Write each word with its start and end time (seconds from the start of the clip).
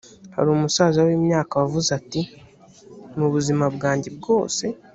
hari 0.35 0.47
umusaza 0.51 0.99
w 1.07 1.09
imyaka 1.17 1.53
wavuze 1.61 1.89
ati 1.99 2.21
mu 3.19 3.27
buzima 3.33 3.65
bwanjye 3.75 4.09
bwose 4.17 4.63